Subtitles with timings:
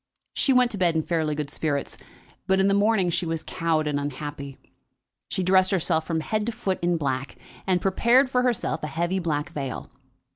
[0.33, 1.95] She went to bed in fairly good spirits,
[2.47, 4.57] but in the morning she was cowed and unhappy.
[5.29, 7.35] She dressed herself from head to foot in black,
[7.67, 9.91] and prepared for herself a heavy black veil.